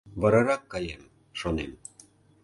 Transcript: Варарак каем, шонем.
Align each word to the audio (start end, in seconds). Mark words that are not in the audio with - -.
Варарак 0.21 0.63
каем, 0.71 1.03
шонем. 1.39 1.71